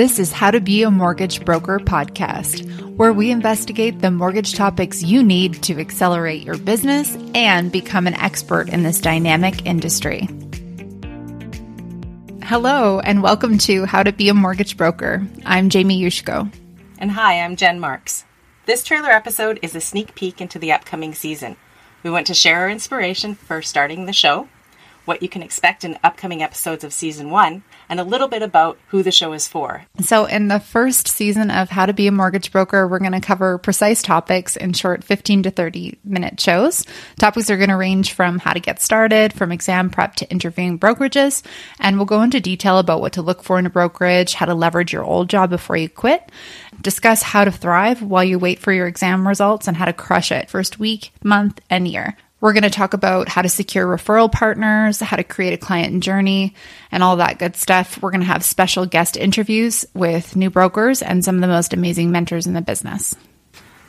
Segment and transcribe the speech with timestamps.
[0.00, 5.02] This is How to Be a Mortgage Broker podcast, where we investigate the mortgage topics
[5.02, 10.26] you need to accelerate your business and become an expert in this dynamic industry.
[12.42, 15.26] Hello, and welcome to How to Be a Mortgage Broker.
[15.44, 16.50] I'm Jamie Yushko.
[16.98, 18.24] And hi, I'm Jen Marks.
[18.64, 21.56] This trailer episode is a sneak peek into the upcoming season.
[22.02, 24.48] We want to share our inspiration for starting the show,
[25.10, 28.78] what you can expect in upcoming episodes of season one, and a little bit about
[28.90, 29.84] who the show is for.
[30.00, 33.20] So, in the first season of How to Be a Mortgage Broker, we're going to
[33.20, 36.86] cover precise topics in short 15 to 30 minute shows.
[37.18, 40.78] Topics are going to range from how to get started, from exam prep to interviewing
[40.78, 41.42] brokerages,
[41.80, 44.54] and we'll go into detail about what to look for in a brokerage, how to
[44.54, 46.30] leverage your old job before you quit,
[46.80, 50.30] discuss how to thrive while you wait for your exam results, and how to crush
[50.30, 52.16] it first week, month, and year.
[52.40, 56.02] We're going to talk about how to secure referral partners, how to create a client
[56.02, 56.54] journey,
[56.90, 58.00] and all that good stuff.
[58.00, 61.74] We're going to have special guest interviews with new brokers and some of the most
[61.74, 63.14] amazing mentors in the business.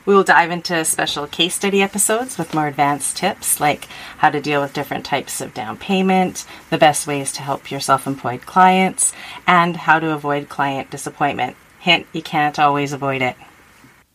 [0.04, 3.86] We will dive into special case study episodes with more advanced tips like
[4.18, 7.80] how to deal with different types of down payment, the best ways to help your
[7.80, 9.14] self employed clients,
[9.46, 11.56] and how to avoid client disappointment.
[11.78, 13.36] Hint, you can't always avoid it.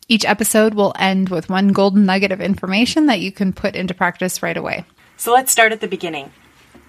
[0.09, 3.94] Each episode will end with one golden nugget of information that you can put into
[3.94, 4.86] practice right away.
[5.17, 6.31] So let's start at the beginning.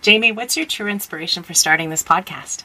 [0.03, 2.63] Jamie, what's your true inspiration for starting this podcast?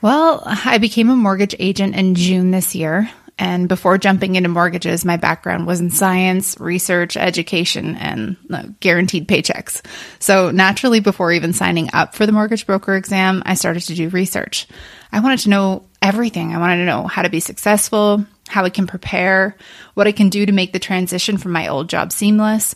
[0.00, 3.08] Well, I became a mortgage agent in June this year.
[3.38, 9.26] And before jumping into mortgages, my background was in science, research, education, and uh, guaranteed
[9.26, 9.80] paychecks.
[10.18, 14.10] So naturally, before even signing up for the mortgage broker exam, I started to do
[14.10, 14.66] research.
[15.12, 16.54] I wanted to know everything.
[16.54, 19.56] I wanted to know how to be successful, how I can prepare,
[19.94, 22.74] what I can do to make the transition from my old job seamless,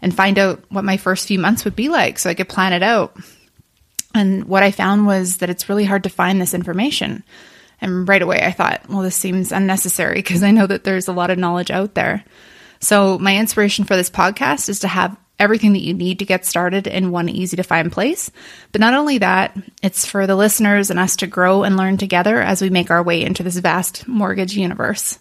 [0.00, 2.72] and find out what my first few months would be like so I could plan
[2.72, 3.16] it out.
[4.14, 7.24] And what I found was that it's really hard to find this information.
[7.80, 11.12] And right away I thought, well, this seems unnecessary because I know that there's a
[11.12, 12.24] lot of knowledge out there.
[12.80, 16.44] So, my inspiration for this podcast is to have everything that you need to get
[16.44, 18.30] started in one easy to find place.
[18.72, 22.40] But not only that, it's for the listeners and us to grow and learn together
[22.40, 25.18] as we make our way into this vast mortgage universe.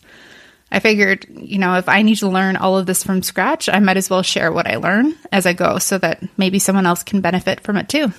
[0.72, 3.80] I figured, you know, if I need to learn all of this from scratch, I
[3.80, 7.04] might as well share what I learn as I go so that maybe someone else
[7.04, 8.12] can benefit from it too.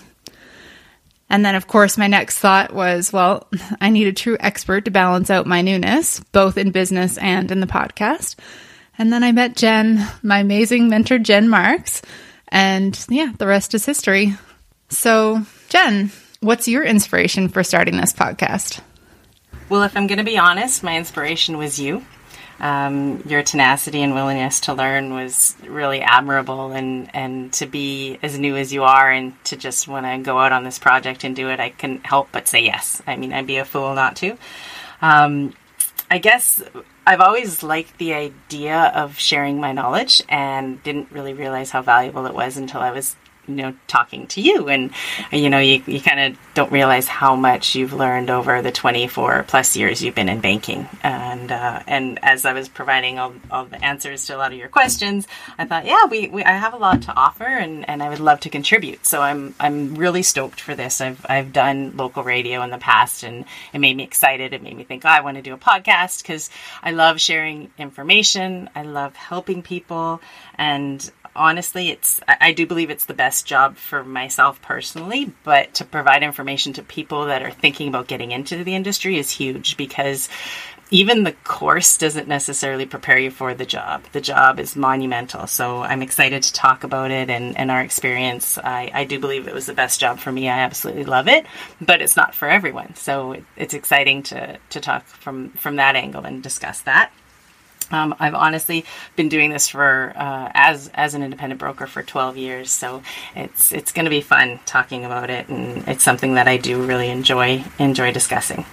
[1.30, 3.48] And then, of course, my next thought was, well,
[3.80, 7.60] I need a true expert to balance out my newness, both in business and in
[7.60, 8.36] the podcast.
[8.98, 12.02] And then I met Jen, my amazing mentor, Jen Marks.
[12.48, 14.34] And yeah, the rest is history.
[14.88, 16.10] So, Jen,
[16.40, 18.80] what's your inspiration for starting this podcast?
[19.68, 22.04] Well, if I'm going to be honest, my inspiration was you.
[22.60, 28.36] Um, your tenacity and willingness to learn was really admirable, and, and to be as
[28.36, 31.36] new as you are and to just want to go out on this project and
[31.36, 33.00] do it, I can help but say yes.
[33.06, 34.36] I mean, I'd be a fool not to.
[35.00, 35.54] Um,
[36.10, 36.60] I guess
[37.08, 42.26] I've always liked the idea of sharing my knowledge and didn't really realize how valuable
[42.26, 43.16] it was until I was
[43.48, 44.68] you know talking to you.
[44.68, 44.90] And
[45.32, 49.44] you know you, you kind of don't realize how much you've learned over the 24
[49.48, 50.88] plus years you've been in banking.
[51.02, 54.58] And uh, and as I was providing all, all the answers to a lot of
[54.58, 55.26] your questions
[55.58, 58.20] I thought yeah we, we I have a lot to offer and, and I would
[58.20, 59.06] love to contribute.
[59.06, 61.00] So I'm I'm really stoked for this.
[61.00, 64.52] I've I've done local radio in the past and it made me excited.
[64.52, 66.50] It made me think oh, I want to do a podcast because
[66.82, 68.70] I love sharing information.
[68.74, 70.20] I love helping people.
[70.56, 75.84] And honestly, it's I do believe it's the best job for myself personally, but to
[75.84, 80.28] provide information to people that are thinking about getting into the industry is huge because
[80.90, 84.04] even the course doesn't necessarily prepare you for the job.
[84.12, 85.46] The job is monumental.
[85.46, 88.58] So I'm excited to talk about it and, and our experience.
[88.58, 90.48] I, I do believe it was the best job for me.
[90.48, 91.46] I absolutely love it,
[91.80, 92.94] but it's not for everyone.
[92.94, 97.12] So it, it's exciting to, to talk from, from that angle and discuss that.
[97.90, 98.84] Um, I've honestly
[99.16, 103.02] been doing this for uh, as as an independent broker for 12 years, so
[103.34, 106.82] it's it's going to be fun talking about it, and it's something that I do
[106.82, 108.64] really enjoy enjoy discussing.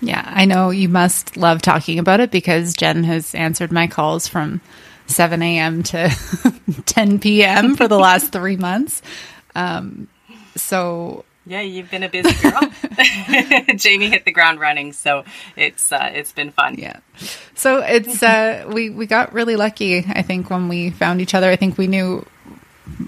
[0.00, 4.28] Yeah, I know you must love talking about it because Jen has answered my calls
[4.28, 4.60] from
[5.06, 5.82] 7 a.m.
[5.84, 6.10] to
[6.86, 7.74] 10 p.m.
[7.76, 9.02] for the last three months.
[9.56, 10.06] Um,
[10.54, 12.60] so yeah, you've been a busy girl.
[13.76, 15.24] Jamie hit the ground running, so
[15.56, 16.76] it's uh, it's been fun.
[16.76, 16.98] Yeah.
[17.54, 19.98] So it's uh, we we got really lucky.
[19.98, 22.26] I think when we found each other, I think we knew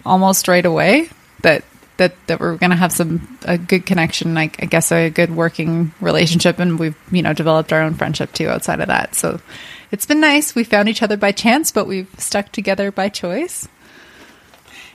[0.06, 1.10] almost right away
[1.42, 1.64] that
[1.98, 4.34] that that we're going to have some a good connection.
[4.34, 8.32] Like I guess a good working relationship, and we've you know developed our own friendship
[8.32, 9.14] too outside of that.
[9.14, 9.38] So
[9.92, 10.54] it's been nice.
[10.54, 13.68] We found each other by chance, but we've stuck together by choice.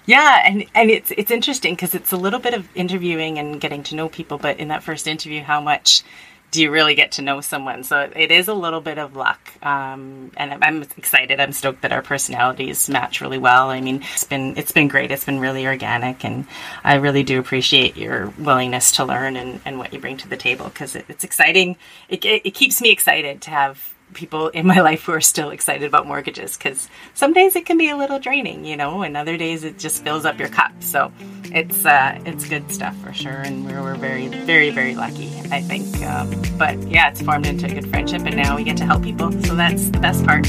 [0.05, 3.83] Yeah, and and it's it's interesting because it's a little bit of interviewing and getting
[3.83, 6.03] to know people, but in that first interview, how much
[6.51, 7.83] do you really get to know someone?
[7.83, 11.39] So it is a little bit of luck, um, and I'm, I'm excited.
[11.39, 13.71] I'm stoked that our personalities match really well.
[13.71, 15.09] I mean, it's been it's been great.
[15.09, 16.45] It's been really organic, and
[16.83, 20.37] I really do appreciate your willingness to learn and, and what you bring to the
[20.37, 21.77] table because it, it's exciting.
[22.09, 25.49] It, it, it keeps me excited to have people in my life who are still
[25.49, 29.17] excited about mortgages because some days it can be a little draining, you know, and
[29.17, 30.71] other days it just fills up your cup.
[30.79, 31.11] So
[31.45, 35.61] it's uh, it's good stuff for sure, and we're, we're very very very lucky, I
[35.61, 36.01] think.
[36.03, 39.03] Um, but yeah, it's formed into a good friendship, and now we get to help
[39.03, 40.45] people, so that's the best part.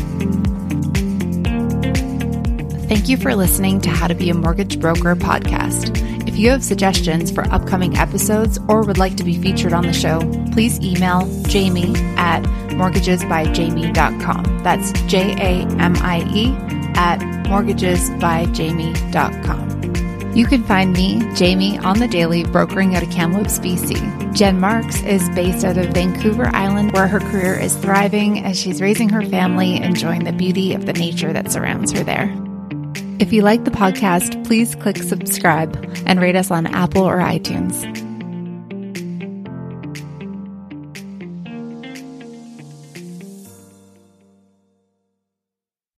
[2.89, 6.16] Thank you for listening to How to Be a Mortgage Broker podcast.
[6.37, 9.95] If you have suggestions for upcoming episodes or would like to be featured on the
[9.95, 10.21] show,
[10.53, 12.43] please email Jamie at
[12.73, 14.63] mortgagesbyjamie.com.
[14.63, 16.55] That's J A M I E
[16.95, 20.37] at mortgagesbyjamie.com.
[20.37, 24.37] You can find me, Jamie, on the daily brokering out of Kamloops, BC.
[24.37, 28.83] Jen Marks is based out of Vancouver Island, where her career is thriving as she's
[28.83, 32.46] raising her family, enjoying the beauty of the nature that surrounds her there.
[33.19, 35.75] If you like the podcast, please click subscribe
[36.07, 38.06] and rate us on Apple or iTunes.